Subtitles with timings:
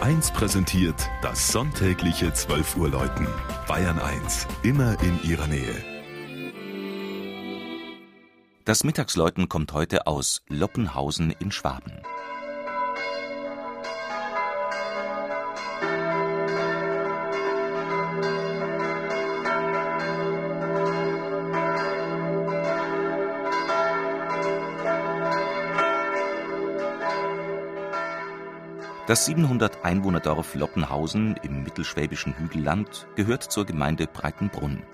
[0.00, 3.26] 1 präsentiert das sonntägliche 12 Uhr Läuten.
[3.68, 5.74] Bayern 1, immer in ihrer Nähe.
[8.64, 11.92] Das Mittagsläuten kommt heute aus Loppenhausen in Schwaben.
[29.10, 34.84] Das 700 Einwohnerdorf Loppenhausen im mittelschwäbischen Hügelland gehört zur Gemeinde Breitenbrunn.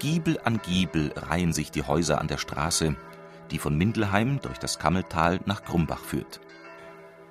[0.00, 2.96] Giebel an Giebel reihen sich die Häuser an der Straße,
[3.52, 6.40] die von Mindelheim durch das Kammeltal nach Grumbach führt.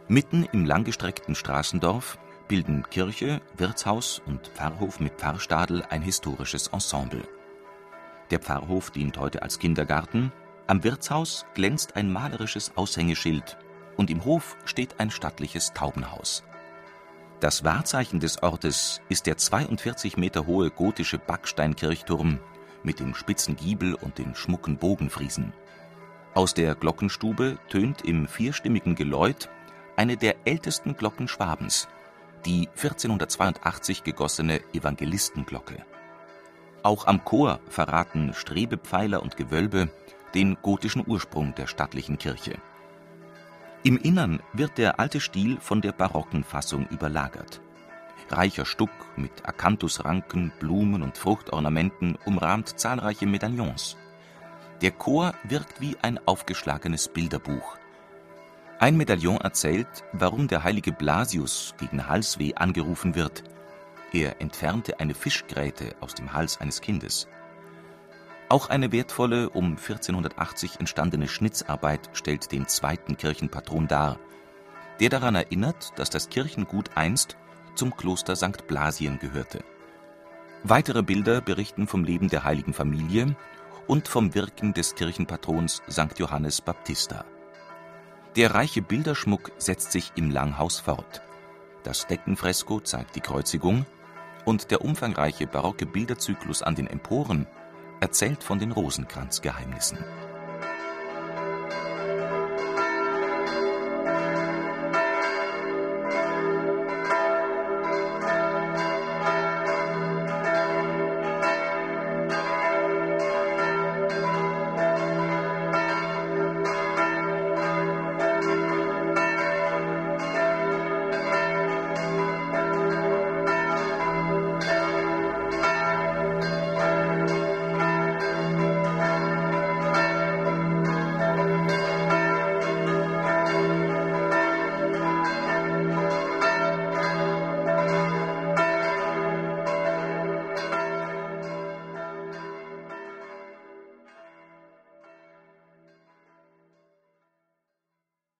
[0.07, 7.27] Mitten im langgestreckten Straßendorf bilden Kirche, Wirtshaus und Pfarrhof mit Pfarrstadel ein historisches Ensemble.
[8.31, 10.31] Der Pfarrhof dient heute als Kindergarten,
[10.65, 13.57] am Wirtshaus glänzt ein malerisches Aushängeschild
[13.97, 16.43] und im Hof steht ein stattliches Taubenhaus.
[17.39, 22.39] Das Wahrzeichen des Ortes ist der 42 Meter hohe gotische Backsteinkirchturm
[22.83, 25.53] mit dem spitzen Giebel und den schmucken Bogenfriesen.
[26.33, 29.49] Aus der Glockenstube tönt im vierstimmigen Geläut
[29.95, 31.87] eine der ältesten Glocken Schwabens,
[32.45, 35.85] die 1482 gegossene Evangelistenglocke.
[36.81, 39.89] Auch am Chor verraten Strebepfeiler und Gewölbe
[40.33, 42.57] den gotischen Ursprung der stattlichen Kirche.
[43.85, 47.59] Im Innern wird der alte Stil von der barocken Fassung überlagert.
[48.29, 53.97] Reicher Stuck mit Akanthusranken, Blumen und Fruchtornamenten umrahmt zahlreiche Medaillons.
[54.81, 57.77] Der Chor wirkt wie ein aufgeschlagenes Bilderbuch.
[58.79, 63.43] Ein Medaillon erzählt, warum der heilige Blasius gegen Halsweh angerufen wird.
[64.13, 67.27] Er entfernte eine Fischgräte aus dem Hals eines Kindes.
[68.53, 74.19] Auch eine wertvolle, um 1480 entstandene Schnitzarbeit stellt den zweiten Kirchenpatron dar,
[74.99, 77.35] der daran erinnert, dass das Kirchengut einst
[77.73, 78.67] zum Kloster St.
[78.67, 79.63] Blasien gehörte.
[80.61, 83.35] Weitere Bilder berichten vom Leben der heiligen Familie
[83.87, 86.19] und vom Wirken des Kirchenpatrons St.
[86.19, 87.25] Johannes Baptista.
[88.35, 91.23] Der reiche Bilderschmuck setzt sich im Langhaus fort.
[91.81, 93.87] Das Deckenfresko zeigt die Kreuzigung
[94.45, 97.47] und der umfangreiche barocke Bilderzyklus an den Emporen
[98.03, 99.97] erzählt von den Rosenkranzgeheimnissen